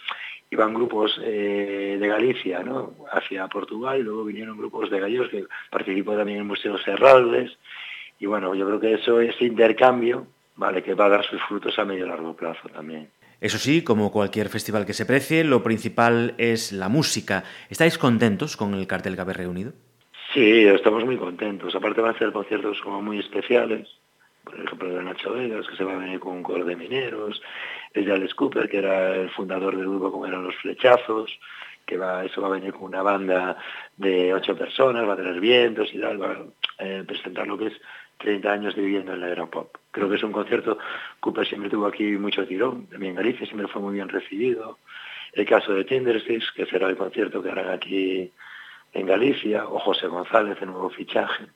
iban 0.50 0.74
grupos 0.74 1.18
eh, 1.22 1.96
de 2.00 2.08
Galicia 2.08 2.62
¿no? 2.62 2.94
hacia 3.12 3.46
Portugal 3.48 4.00
y 4.00 4.02
luego 4.02 4.24
vinieron 4.24 4.58
grupos 4.58 4.90
de 4.90 5.00
gallegos 5.00 5.28
que 5.28 5.44
participó 5.70 6.16
también 6.16 6.38
en 6.38 6.42
el 6.42 6.48
Museo 6.48 6.76
y 8.20 8.26
bueno, 8.26 8.54
yo 8.54 8.66
creo 8.66 8.78
que 8.78 8.92
eso, 8.94 9.18
ese 9.20 9.46
intercambio, 9.46 10.26
vale, 10.56 10.82
que 10.82 10.94
va 10.94 11.06
a 11.06 11.08
dar 11.08 11.24
sus 11.24 11.42
frutos 11.44 11.78
a 11.78 11.86
medio 11.86 12.04
y 12.04 12.08
largo 12.08 12.36
plazo 12.36 12.68
también. 12.68 13.08
Eso 13.40 13.56
sí, 13.56 13.82
como 13.82 14.12
cualquier 14.12 14.50
festival 14.50 14.84
que 14.84 14.92
se 14.92 15.06
precie, 15.06 15.42
lo 15.42 15.62
principal 15.62 16.34
es 16.36 16.72
la 16.72 16.90
música. 16.90 17.44
¿Estáis 17.70 17.96
contentos 17.96 18.58
con 18.58 18.74
el 18.74 18.86
cartel 18.86 19.14
que 19.14 19.22
habéis 19.22 19.38
reunido? 19.38 19.72
Sí, 20.34 20.66
estamos 20.66 21.04
muy 21.06 21.16
contentos. 21.16 21.74
Aparte 21.74 22.02
van 22.02 22.14
a 22.14 22.18
ser 22.18 22.30
conciertos 22.30 22.78
como 22.82 23.00
muy 23.00 23.18
especiales. 23.18 23.88
Por 24.44 24.60
ejemplo, 24.60 24.92
de 24.92 25.02
Nacho 25.02 25.32
Vegas, 25.32 25.66
que 25.66 25.76
se 25.76 25.84
va 25.84 25.94
a 25.94 25.98
venir 25.98 26.20
con 26.20 26.34
un 26.34 26.42
coro 26.42 26.64
de 26.66 26.76
mineros. 26.76 27.40
El 27.92 28.04
de 28.04 28.12
Alex 28.12 28.34
Cooper, 28.34 28.68
que 28.68 28.78
era 28.78 29.16
el 29.16 29.30
fundador 29.30 29.76
del 29.76 29.88
grupo 29.88 30.12
como 30.12 30.26
eran 30.26 30.44
Los 30.44 30.56
Flechazos. 30.56 31.38
Que 31.86 31.96
va, 31.96 32.24
eso 32.24 32.40
va 32.40 32.48
a 32.48 32.52
venir 32.52 32.72
con 32.72 32.84
una 32.84 33.02
banda 33.02 33.56
de 33.96 34.32
ocho 34.32 34.56
personas, 34.56 35.08
va 35.08 35.14
a 35.14 35.16
tener 35.16 35.40
vientos 35.40 35.92
y 35.92 36.00
tal. 36.00 36.22
Va 36.22 36.32
a 36.32 36.84
eh, 36.84 37.02
presentar 37.04 37.48
lo 37.48 37.58
que 37.58 37.66
es 37.66 37.80
30 38.20 38.52
años 38.52 38.74
viviendo 38.76 39.12
en 39.12 39.20
la 39.20 39.28
era 39.30 39.46
pop. 39.46 39.76
Creo 39.90 40.08
que 40.08 40.16
es 40.16 40.22
un 40.22 40.32
concierto, 40.32 40.78
Cooper 41.20 41.46
siempre 41.46 41.70
tuvo 41.70 41.86
aquí 41.86 42.04
mucho 42.12 42.46
tirón, 42.46 42.86
también 42.86 43.10
en 43.10 43.16
Galicia 43.16 43.46
siempre 43.46 43.66
fue 43.66 43.82
muy 43.82 43.94
bien 43.94 44.08
recibido. 44.08 44.78
El 45.32 45.46
caso 45.46 45.72
de 45.72 45.84
Tindersticks, 45.84 46.52
que 46.52 46.66
será 46.66 46.88
el 46.88 46.96
concierto 46.96 47.42
que 47.42 47.50
harán 47.50 47.70
aquí 47.70 48.30
en 48.92 49.06
Galicia, 49.06 49.66
o 49.66 49.78
José 49.78 50.06
González, 50.06 50.58
el 50.60 50.68
nuevo 50.68 50.90
fichaje, 50.90 51.46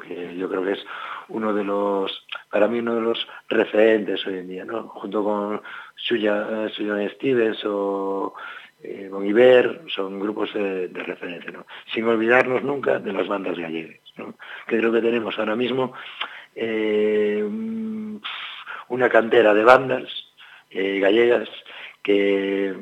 que 0.00 0.36
yo 0.36 0.48
creo 0.48 0.64
que 0.64 0.72
es 0.72 0.84
uno 1.28 1.54
de 1.54 1.64
los, 1.64 2.26
para 2.50 2.68
mí 2.68 2.80
uno 2.80 2.96
de 2.96 3.00
los 3.00 3.28
referentes 3.48 4.26
hoy 4.26 4.38
en 4.38 4.48
día, 4.48 4.64
¿no? 4.64 4.88
junto 4.88 5.22
con 5.22 5.62
Suya, 5.94 6.68
Suya 6.70 7.08
Stevens 7.10 7.64
o 7.64 8.34
eh, 8.82 9.08
Bon 9.10 9.24
Iver, 9.24 9.82
son 9.88 10.18
grupos 10.20 10.52
de, 10.52 10.88
de 10.88 11.02
referencia, 11.02 11.50
¿no? 11.52 11.66
sin 11.92 12.04
olvidarnos 12.04 12.62
nunca 12.62 12.98
de 12.98 13.12
las 13.12 13.28
bandas 13.28 13.58
gallegas, 13.58 14.00
¿no? 14.16 14.34
que 14.66 14.78
creo 14.78 14.92
que 14.92 15.00
tenemos 15.00 15.38
ahora 15.38 15.56
mismo 15.56 15.92
eh, 16.54 17.48
una 18.88 19.08
cantera 19.08 19.54
de 19.54 19.64
bandas 19.64 20.08
eh, 20.70 20.98
gallegas 20.98 21.48
que 22.02 22.74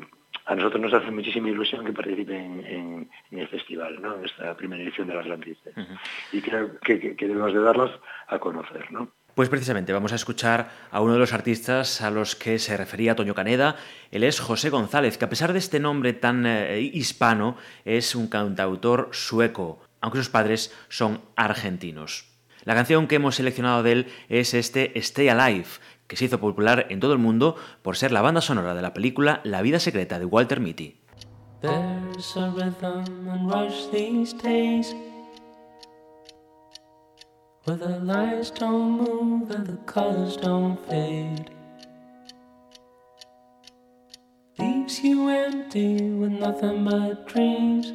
a 0.47 0.55
nosotros 0.55 0.81
nos 0.81 0.93
hace 0.93 1.11
muchísima 1.11 1.49
ilusión 1.49 1.85
que 1.85 1.91
participen 1.91 2.65
en, 2.65 3.09
en 3.31 3.39
el 3.39 3.47
festival, 3.49 4.01
¿no? 4.01 4.15
en 4.15 4.25
esta 4.25 4.55
primera 4.55 4.81
edición 4.81 5.07
de 5.07 5.15
las 5.15 5.25
Atlantistas. 5.25 5.73
Uh 5.75 5.81
-huh. 5.81 5.99
Y 6.31 6.41
creo 6.41 6.79
que, 6.79 6.99
que, 6.99 7.15
que, 7.15 7.27
debemos 7.27 7.53
de 7.53 7.59
darlos 7.59 7.91
a 8.27 8.39
conocer. 8.39 8.89
¿no? 8.91 9.11
Pues 9.35 9.49
precisamente 9.49 9.91
vamos 9.91 10.13
a 10.13 10.15
escuchar 10.15 10.69
a 10.89 11.01
uno 11.01 11.13
de 11.13 11.19
los 11.19 11.33
artistas 11.33 12.01
a 12.01 12.09
los 12.09 12.35
que 12.35 12.59
se 12.59 12.77
refería 12.77 13.15
Toño 13.15 13.35
Caneda. 13.35 13.75
Él 14.09 14.23
es 14.23 14.39
José 14.39 14.69
González, 14.69 15.17
que 15.17 15.25
a 15.25 15.29
pesar 15.29 15.51
de 15.51 15.59
este 15.59 15.79
nombre 15.79 16.13
tan 16.13 16.45
eh, 16.45 16.79
hispano, 16.79 17.57
es 17.83 18.15
un 18.15 18.29
cantautor 18.29 19.09
sueco, 19.11 19.81
aunque 19.99 20.19
sus 20.19 20.29
padres 20.29 20.73
son 20.87 21.21
argentinos. 21.35 22.33
La 22.63 22.73
canción 22.73 23.07
que 23.07 23.15
hemos 23.15 23.35
seleccionado 23.35 23.83
de 23.83 23.91
él 23.91 24.07
es 24.27 24.53
este 24.53 24.97
Stay 24.99 25.29
Alive, 25.29 25.67
que 26.07 26.15
se 26.15 26.25
hizo 26.25 26.39
popular 26.39 26.87
en 26.89 26.99
todo 26.99 27.13
el 27.13 27.19
mundo 27.19 27.55
por 27.81 27.97
ser 27.97 28.11
la 28.11 28.21
banda 28.21 28.41
sonora 28.41 28.73
de 28.73 28.81
la 28.81 28.93
película 28.93 29.41
La 29.43 29.61
vida 29.61 29.79
secreta 29.79 30.19
de 30.19 30.25
Walter 30.25 30.59
Mitty. 30.59 30.99
You 45.03 45.29
empty 45.29 46.09
with 46.17 46.31
nothing 46.31 46.85
but 46.85 47.27
dreams 47.27 47.93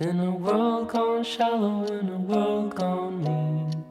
In 0.00 0.18
a 0.18 0.30
world 0.30 0.88
gone 0.88 1.22
shallow, 1.22 1.84
in 1.84 2.08
a 2.08 2.16
world 2.16 2.74
gone 2.74 3.22
mean. 3.22 3.89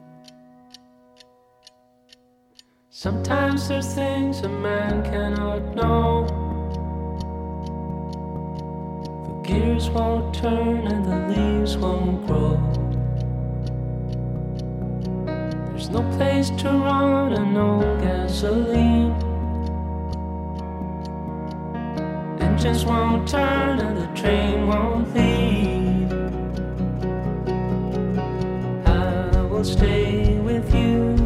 Sometimes 3.02 3.66
there's 3.66 3.94
things 3.94 4.40
a 4.40 4.48
man 4.50 5.02
cannot 5.02 5.74
know. 5.74 6.26
The 9.24 9.48
gears 9.48 9.88
won't 9.88 10.34
turn 10.34 10.86
and 10.86 11.02
the 11.06 11.34
leaves 11.34 11.78
won't 11.78 12.26
grow. 12.26 12.60
There's 15.70 15.88
no 15.88 16.02
place 16.18 16.50
to 16.50 16.68
run 16.68 17.32
and 17.32 17.54
no 17.54 17.80
gasoline. 18.02 19.14
Engines 22.38 22.84
won't 22.84 23.26
turn 23.26 23.80
and 23.80 23.96
the 23.96 24.08
train 24.20 24.66
won't 24.66 25.14
leave. 25.14 26.12
I 28.86 29.40
will 29.40 29.64
stay 29.64 30.38
with 30.40 30.74
you 30.74 31.19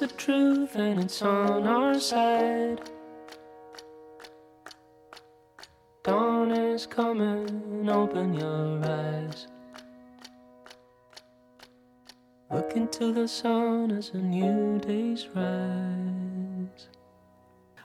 A 0.00 0.06
truth 0.06 0.74
and 0.74 1.04
it's 1.04 1.20
on 1.20 1.68
our 1.68 2.00
side. 2.00 2.80
Dawn 6.02 6.50
is 6.50 6.86
coming, 6.86 7.90
open 7.90 8.32
your 8.32 8.80
eyes. 8.84 9.48
Look 12.50 12.72
into 12.74 13.12
the 13.12 13.28
sun 13.28 13.90
as 13.90 14.12
a 14.14 14.16
new 14.16 14.80
day's 14.80 15.28
rise. 15.34 16.88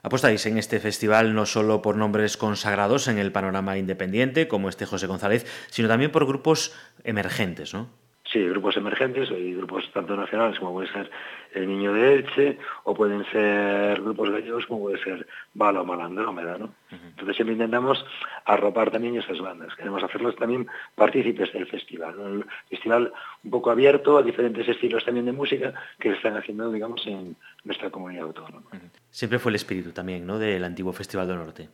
Apostáis 0.02 0.46
en 0.46 0.58
este 0.58 0.80
festival 0.80 1.36
no 1.36 1.46
solo 1.46 1.82
por 1.82 1.98
nombres 1.98 2.38
consagrados 2.38 3.10
en 3.10 3.18
el 3.18 3.34
panorama 3.34 3.78
independiente, 3.78 4.48
como 4.48 4.70
este 4.70 4.86
José 4.86 5.08
González, 5.08 5.46
sino 5.70 5.90
también 5.90 6.14
por 6.14 6.26
grupos 6.26 6.72
emergentes, 7.04 7.74
¿no? 7.74 8.07
Sí, 8.32 8.46
grupos 8.46 8.76
emergentes 8.76 9.32
y 9.32 9.54
grupos 9.54 9.90
tanto 9.94 10.18
nacionales 10.18 10.60
como 10.60 10.74
puede 10.74 10.92
ser 10.92 11.10
El 11.54 11.66
Niño 11.66 11.94
de 11.94 12.16
Elche 12.16 12.58
o 12.84 12.94
pueden 12.94 13.24
ser 13.32 14.02
grupos 14.02 14.30
gallegos 14.30 14.66
como 14.66 14.82
puede 14.82 15.02
ser 15.02 15.26
Balo 15.54 15.82
o 15.82 15.86
Malandrómeda, 15.86 16.58
¿no? 16.58 16.66
Uh 16.66 16.96
-huh. 16.96 17.10
Entonces 17.12 17.38
siempre 17.38 17.54
intentamos 17.54 18.06
arropar 18.44 18.92
también 18.92 19.16
esas 19.16 19.40
bandas. 19.40 19.74
Queremos 19.76 20.04
hacerlos 20.04 20.36
también 20.36 20.68
partícipes 20.96 21.54
del 21.54 21.68
festival, 21.68 22.18
¿no? 22.18 22.24
Un 22.24 22.46
festival 22.70 23.14
un 23.46 23.52
poco 23.52 23.72
abierto 23.72 24.18
a 24.18 24.24
diferentes 24.24 24.68
estilos 24.68 25.06
también 25.06 25.26
de 25.26 25.32
música 25.32 25.74
que 25.98 26.10
se 26.10 26.16
están 26.16 26.36
haciendo, 26.36 26.70
digamos, 26.70 27.08
en 27.08 27.38
nuestra 27.64 27.90
comunidad 27.90 28.26
autónoma. 28.26 28.68
Uh 28.74 28.76
-huh. 28.76 28.90
Siempre 29.10 29.40
fue 29.40 29.52
el 29.52 29.56
espíritu 29.56 29.92
también, 29.94 30.28
¿no?, 30.28 30.38
del 30.38 30.66
antiguo 30.66 30.92
Festival 30.92 31.28
del 31.28 31.38
Norte. 31.38 31.70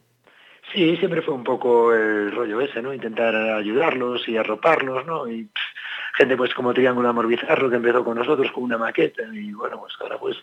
Sí, 0.72 0.98
siempre 0.98 1.22
fue 1.22 1.34
un 1.34 1.44
poco 1.44 1.94
el 1.94 2.32
rollo 2.32 2.62
ese, 2.62 2.82
¿no? 2.82 2.94
Intentar 2.94 3.36
ayudarlos 3.36 4.28
y 4.30 4.38
arroparlos, 4.38 5.06
¿no? 5.06 5.28
Y 5.28 5.44
pff, 5.44 5.62
gente 6.14 6.38
pues 6.38 6.54
como 6.54 6.74
Triángulo 6.74 7.10
Amor 7.10 7.28
Bizarro 7.28 7.70
que 7.70 7.76
empezó 7.76 8.04
con 8.04 8.18
nosotros 8.18 8.52
con 8.52 8.64
una 8.64 8.78
maqueta 8.78 9.24
y 9.34 9.52
bueno, 9.54 9.80
pues 9.80 9.94
ahora 10.00 10.18
pues 10.18 10.38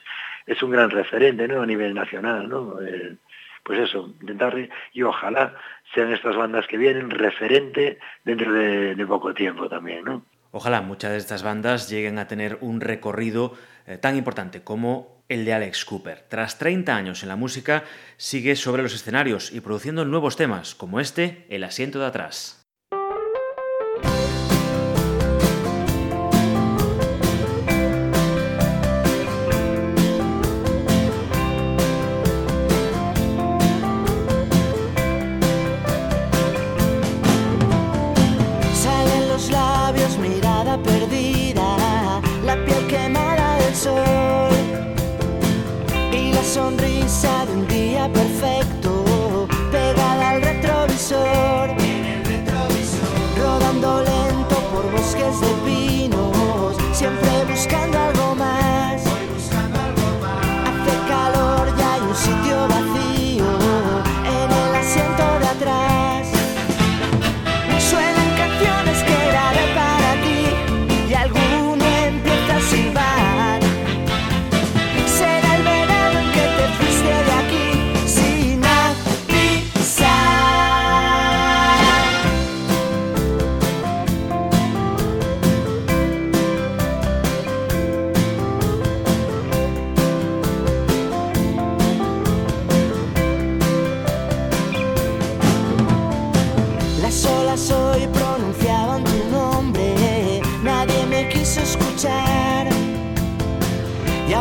es 0.46 0.62
un 0.62 0.70
gran 0.70 0.90
referente, 0.90 1.46
¿no? 1.48 1.62
A 1.62 1.66
nivel 1.66 1.94
nacional, 1.94 2.48
¿no? 2.48 2.80
El, 2.80 3.18
pues 3.62 3.80
eso, 3.80 4.14
intentar 4.20 4.56
y 4.92 5.02
ojalá 5.02 5.54
sean 5.94 6.12
estas 6.12 6.36
bandas 6.36 6.66
que 6.66 6.78
vienen 6.78 7.10
referente 7.10 7.98
dentro 8.24 8.52
de, 8.52 8.94
de 8.94 9.06
poco 9.06 9.34
tiempo 9.34 9.68
también, 9.68 10.04
¿no? 10.04 10.24
Ojalá 10.52 10.80
muchas 10.80 11.12
de 11.12 11.18
estas 11.18 11.42
bandas 11.42 11.88
lleguen 11.88 12.18
a 12.18 12.26
tener 12.26 12.58
un 12.60 12.80
recorrido 12.80 13.54
eh, 13.86 13.98
tan 13.98 14.16
importante 14.16 14.62
como 14.62 15.22
el 15.28 15.44
de 15.44 15.54
Alex 15.54 15.84
Cooper. 15.84 16.24
Tras 16.28 16.58
30 16.58 16.96
años 16.96 17.22
en 17.22 17.28
la 17.28 17.36
música, 17.36 17.84
sigue 18.16 18.56
sobre 18.56 18.82
los 18.82 18.94
escenarios 18.94 19.52
y 19.52 19.60
produciendo 19.60 20.04
nuevos 20.04 20.36
temas, 20.36 20.74
como 20.74 20.98
este, 20.98 21.46
El 21.48 21.62
asiento 21.62 22.00
de 22.00 22.06
atrás. 22.06 22.59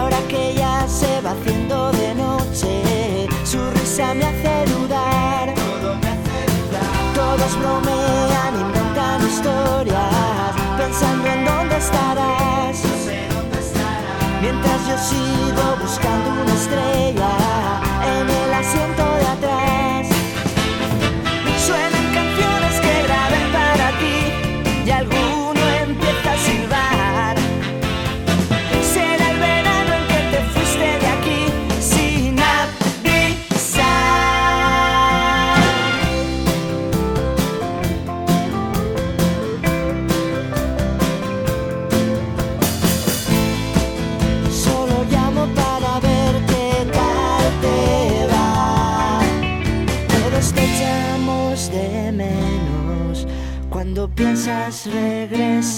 Ahora 0.10 0.28
que 0.28 0.54
ya 0.56 0.88
se 0.88 1.22
va 1.22 1.32
haciendo 1.32 1.92
de 1.92 2.16
noche, 2.16 3.28
su 3.44 3.60
risa 3.72 4.14
me 4.14 4.26
hace 4.26 4.49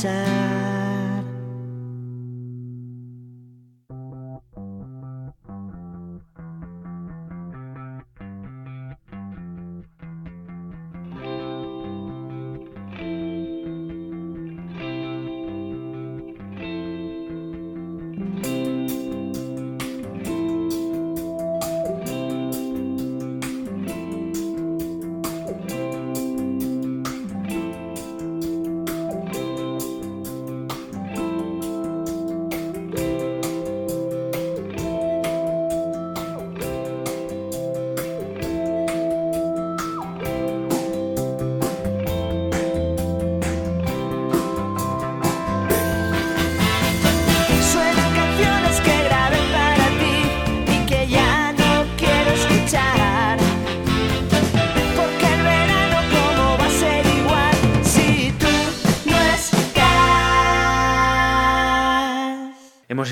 side. 0.02 0.41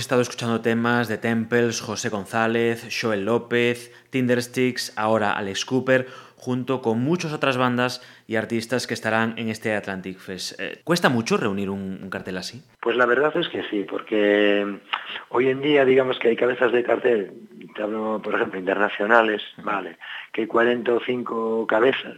Estado 0.09 0.23
escuchando 0.23 0.59
temas 0.61 1.07
de 1.07 1.19
Temples, 1.19 1.81
José 1.81 2.09
González, 2.09 2.89
Joel 2.89 3.25
López, 3.25 3.93
Tindersticks, 4.09 4.91
ahora 4.97 5.33
Alex 5.33 5.65
Cooper, 5.65 6.07
junto 6.35 6.81
con 6.81 6.99
muchas 6.99 7.31
otras 7.31 7.57
bandas 7.57 8.01
y 8.25 8.35
artistas 8.35 8.87
que 8.87 8.95
estarán 8.95 9.35
en 9.37 9.49
este 9.49 9.75
Atlantic 9.75 10.17
Fest. 10.17 10.59
Eh, 10.59 10.81
¿Cuesta 10.83 11.09
mucho 11.09 11.37
reunir 11.37 11.69
un, 11.69 11.99
un, 12.01 12.09
cartel 12.09 12.37
así? 12.37 12.63
Pues 12.81 12.97
la 12.97 13.05
verdad 13.05 13.37
es 13.37 13.49
que 13.49 13.61
sí, 13.69 13.85
porque 13.87 14.79
hoy 15.29 15.47
en 15.47 15.61
día 15.61 15.85
digamos 15.85 16.17
que 16.17 16.29
hay 16.29 16.35
cabezas 16.35 16.71
de 16.71 16.83
cartel, 16.83 17.31
te 17.75 17.83
hablo 17.83 18.19
por 18.19 18.33
ejemplo 18.33 18.59
internacionales, 18.59 19.43
vale, 19.57 19.99
que 20.33 20.41
hay 20.41 20.47
45 20.47 21.67
cabezas, 21.67 22.17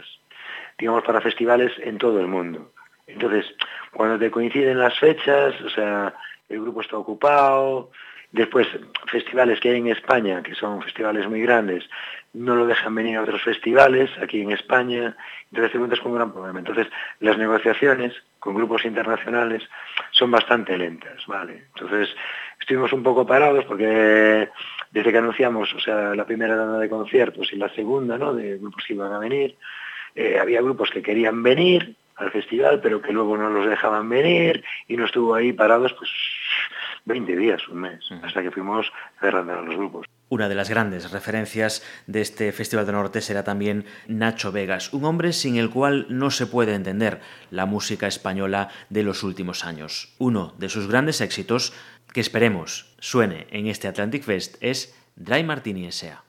digamos 0.78 1.04
para 1.04 1.20
festivales 1.20 1.72
en 1.76 1.98
todo 1.98 2.20
el 2.20 2.26
mundo. 2.26 2.72
Entonces, 3.06 3.44
cuando 3.92 4.18
te 4.18 4.30
coinciden 4.30 4.78
las 4.78 4.98
fechas, 4.98 5.60
o 5.60 5.68
sea, 5.68 6.14
el 6.54 6.62
grupo 6.62 6.80
está 6.80 6.96
ocupado, 6.96 7.90
después 8.32 8.66
festivales 9.06 9.60
que 9.60 9.70
hay 9.70 9.78
en 9.78 9.88
España, 9.88 10.42
que 10.42 10.54
son 10.54 10.82
festivales 10.82 11.28
muy 11.28 11.42
grandes, 11.42 11.84
no 12.32 12.56
lo 12.56 12.66
dejan 12.66 12.94
venir 12.94 13.16
a 13.16 13.22
otros 13.22 13.42
festivales 13.42 14.10
aquí 14.20 14.40
en 14.40 14.52
España, 14.52 15.14
entonces 15.50 15.70
te 15.70 15.76
encuentras 15.76 16.00
con 16.00 16.12
un 16.12 16.18
gran 16.18 16.32
problema. 16.32 16.58
Entonces, 16.58 16.88
las 17.20 17.36
negociaciones 17.36 18.14
con 18.38 18.54
grupos 18.54 18.84
internacionales 18.84 19.62
son 20.10 20.30
bastante 20.30 20.76
lentas, 20.78 21.26
¿vale? 21.26 21.64
Entonces, 21.74 22.08
estuvimos 22.58 22.92
un 22.92 23.02
poco 23.02 23.26
parados 23.26 23.64
porque 23.66 24.48
desde 24.90 25.12
que 25.12 25.18
anunciamos, 25.18 25.72
o 25.74 25.80
sea, 25.80 26.14
la 26.14 26.24
primera 26.24 26.56
tanda 26.56 26.78
de 26.78 26.88
conciertos 26.88 27.52
y 27.52 27.56
la 27.56 27.68
segunda, 27.74 28.16
¿no?, 28.16 28.34
de 28.34 28.56
grupos 28.58 28.84
que 28.86 28.94
iban 28.94 29.12
a 29.12 29.18
venir, 29.18 29.56
eh, 30.14 30.38
había 30.40 30.62
grupos 30.62 30.90
que 30.90 31.02
querían 31.02 31.42
venir, 31.42 31.96
al 32.16 32.30
festival, 32.30 32.80
pero 32.80 33.00
que 33.00 33.12
luego 33.12 33.36
no 33.36 33.50
los 33.50 33.66
dejaban 33.66 34.08
venir 34.08 34.64
y 34.86 34.96
no 34.96 35.06
estuvo 35.06 35.34
ahí 35.34 35.52
parados 35.52 35.92
pues 35.94 36.10
20 37.04 37.36
días, 37.36 37.66
un 37.68 37.80
mes, 37.80 38.04
hasta 38.22 38.42
que 38.42 38.50
fuimos 38.50 38.92
cerrando 39.20 39.60
los 39.62 39.76
grupos. 39.76 40.06
Una 40.28 40.48
de 40.48 40.54
las 40.54 40.70
grandes 40.70 41.10
referencias 41.10 41.82
de 42.06 42.22
este 42.22 42.52
Festival 42.52 42.86
de 42.86 42.92
Norte 42.92 43.20
será 43.20 43.44
también 43.44 43.84
Nacho 44.08 44.50
Vegas, 44.50 44.92
un 44.94 45.04
hombre 45.04 45.32
sin 45.32 45.56
el 45.56 45.68
cual 45.68 46.06
no 46.08 46.30
se 46.30 46.46
puede 46.46 46.74
entender 46.74 47.20
la 47.50 47.66
música 47.66 48.06
española 48.06 48.70
de 48.88 49.02
los 49.02 49.22
últimos 49.24 49.64
años. 49.64 50.14
Uno 50.18 50.54
de 50.58 50.70
sus 50.70 50.88
grandes 50.88 51.20
éxitos, 51.20 51.74
que 52.12 52.20
esperemos 52.20 52.94
suene 52.98 53.46
en 53.50 53.66
este 53.66 53.88
Atlantic 53.88 54.22
Fest, 54.22 54.56
es 54.60 54.96
Dry 55.16 55.44
Martini 55.44 55.86
S.A. 55.86 56.24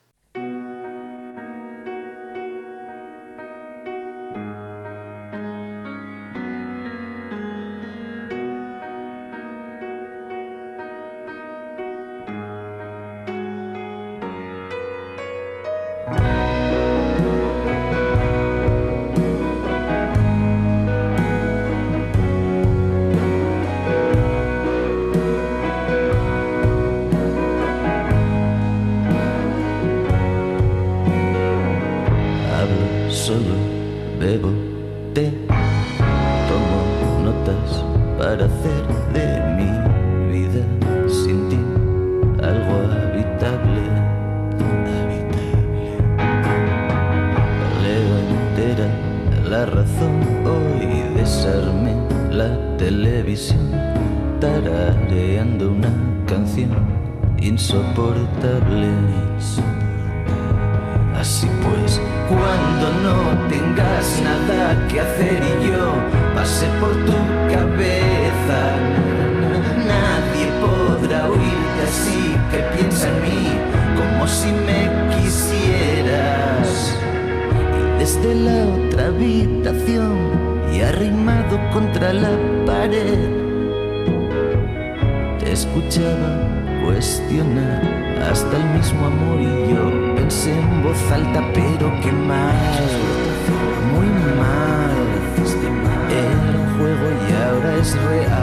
is 97.84 97.98
real. 97.98 98.24
Uh, 98.32 98.43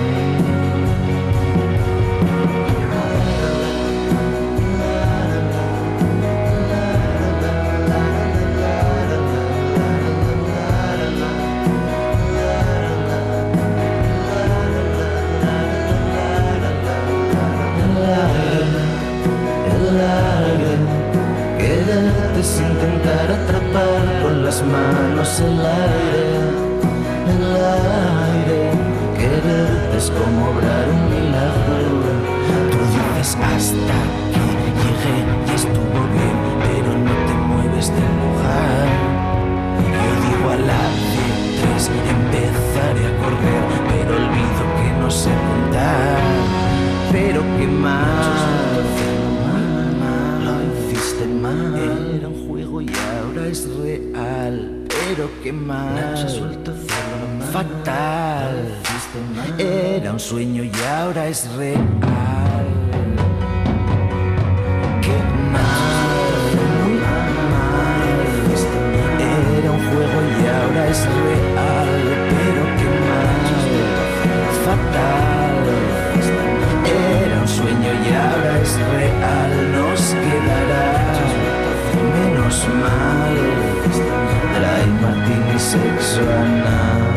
como 30.17 30.49
obrar 30.49 30.85
un 30.89 31.03
milagro. 31.09 31.81
Tú 32.71 32.77
dices 32.93 33.35
hasta 33.35 33.99
que 34.33 34.43
llegué 34.81 35.17
y 35.47 35.55
estuvo 35.55 35.99
bien, 36.15 36.37
pero 36.65 36.89
no 37.07 37.13
te 37.27 37.33
mueves 37.49 37.87
del 37.87 38.13
lugar. 38.23 38.87
Yo 40.03 40.11
digo 40.25 40.47
a 40.49 40.57
la 40.69 40.83
de 41.11 41.25
tres, 41.59 41.83
empezaré 42.15 43.03
a 43.07 43.13
correr, 43.21 43.63
pero 43.89 44.11
olvido 44.21 44.63
que 44.77 44.89
no 45.01 45.09
sé 45.11 45.29
montar. 45.29 46.19
Pero 47.11 47.39
qué 47.57 47.67
mal, 47.67 48.83
lo 50.45 50.53
hiciste 50.67 51.25
mal. 51.27 51.75
Era 52.15 52.27
un 52.27 52.47
juego 52.47 52.81
y 52.81 52.89
ahora 52.89 53.47
es 53.47 53.67
real. 53.77 54.55
Pero 54.87 55.29
qué 55.43 55.51
mal, 55.51 56.27
fatal. 57.51 58.55
Era 59.57 60.13
un 60.13 60.19
sueño 60.19 60.63
y 60.63 60.71
ahora 60.87 61.27
es 61.27 61.51
real. 61.57 61.85
Qué 65.01 65.17
mal. 65.51 65.91
Era 69.57 69.71
un 69.71 69.79
juego 69.89 70.17
y 70.31 70.47
ahora 70.47 70.87
es 70.87 71.05
real. 71.05 71.89
Pero 72.31 72.63
qué 72.79 72.89
mal, 73.09 73.43
fatal. 74.63 75.65
Era 76.85 77.35
un 77.41 77.47
sueño 77.49 77.91
y 77.91 78.13
ahora 78.15 78.53
es 78.61 78.73
real. 78.95 79.51
Nos 79.73 80.01
quedará 80.23 80.87
menos 82.15 82.57
mal. 82.81 83.35
Dry 84.55 84.85
martini 85.01 85.59
sexo 85.59 86.21
anal. 86.21 87.10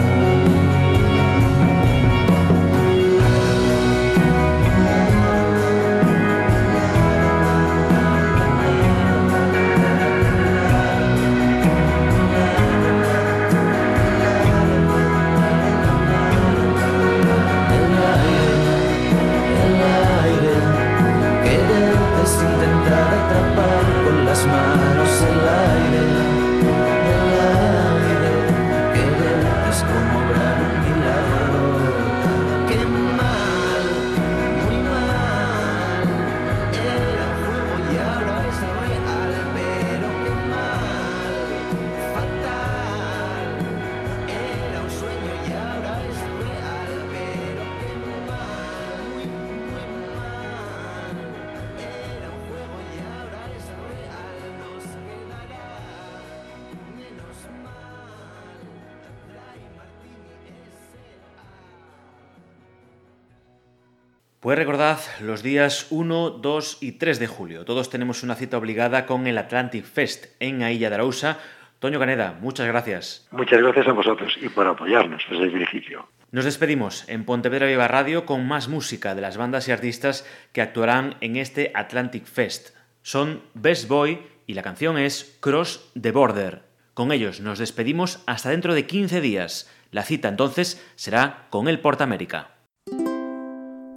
Pues 64.45 64.59
recordad 64.59 64.99
los 65.23 65.43
días 65.43 65.87
1, 65.89 66.29
2 66.29 66.79
y 66.83 66.93
3 66.93 67.19
de 67.19 67.27
julio. 67.27 67.65
Todos 67.65 67.89
tenemos 67.89 68.23
una 68.23 68.35
cita 68.35 68.59
obligada 68.59 69.07
con 69.07 69.27
el 69.27 69.39
Atlantic 69.39 69.87
Fest 69.87 70.27
en 70.39 70.63
Ailla 70.63 70.91
de 70.91 70.97
Arousa. 70.97 71.39
Toño 71.79 71.99
Caneda, 71.99 72.37
muchas 72.43 72.67
gracias. 72.67 73.27
Muchas 73.31 73.63
gracias 73.63 73.89
a 73.89 73.93
vosotros 73.93 74.37
y 74.39 74.51
por 74.51 74.67
apoyarnos 74.67 75.25
desde 75.31 75.45
el 75.45 75.53
principio. 75.53 76.07
Nos 76.31 76.45
despedimos 76.45 77.09
en 77.09 77.25
Pontevedra 77.25 77.69
Viva 77.69 77.89
Radio 77.89 78.27
con 78.27 78.47
más 78.47 78.69
música 78.69 79.15
de 79.15 79.23
las 79.23 79.39
bandas 79.39 79.67
y 79.69 79.73
artistas 79.73 80.29
que 80.53 80.61
actuarán 80.61 81.17
en 81.23 81.37
este 81.37 81.73
Atlantic 81.75 82.27
Fest. 82.27 82.77
Son 83.01 83.41
Best 83.55 83.89
Boy 83.89 84.27
y 84.47 84.53
la 84.53 84.63
canción 84.63 84.99
es 84.99 85.39
Cross 85.41 85.91
the 85.99 86.11
Border. 86.13 86.65
Con 86.93 87.13
ellos 87.13 87.41
nos 87.41 87.59
despedimos 87.59 88.23
hasta 88.27 88.51
dentro 88.51 88.75
de 88.75 88.85
15 88.85 89.23
días. 89.23 89.75
La 89.91 90.03
cita 90.03 90.29
entonces 90.29 90.87
será 90.97 91.47
con 91.49 91.67
el 91.67 91.81
Portamérica. 91.81 92.54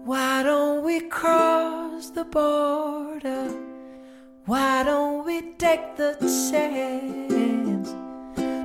Why 0.07 0.41
don't 0.41 0.85
we 0.85 1.01
cross 1.01 2.11
the 2.11 2.23
border? 2.23 3.51
Why 4.45 4.83
don't 4.83 5.25
we 5.25 5.41
take 5.57 5.97
the 5.97 6.15
chance? 6.49 7.89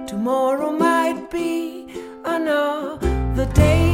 Tomorrow 0.08 0.70
might 0.70 1.32
be 1.32 1.88
another 2.24 3.46
day 3.54 3.91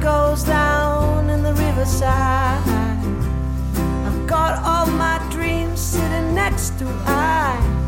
Goes 0.00 0.44
down 0.44 1.28
in 1.28 1.42
the 1.42 1.52
riverside. 1.52 2.62
I've 4.06 4.26
got 4.28 4.62
all 4.62 4.86
my 4.86 5.18
dreams 5.28 5.80
sitting 5.80 6.34
next 6.34 6.78
to 6.78 6.86
I. 7.04 7.87